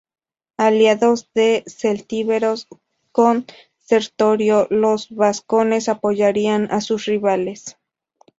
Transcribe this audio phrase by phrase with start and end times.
[0.57, 2.67] Aliados los celtíberos
[3.11, 3.45] con
[3.77, 7.77] Sertorio, los vascones apoyarían a sus rivales.